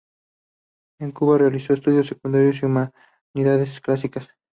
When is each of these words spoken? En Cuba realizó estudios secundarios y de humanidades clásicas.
En 0.99 1.11
Cuba 1.11 1.37
realizó 1.37 1.73
estudios 1.75 2.07
secundarios 2.07 2.55
y 2.55 2.61
de 2.61 2.89
humanidades 3.35 3.79
clásicas. 3.81 4.27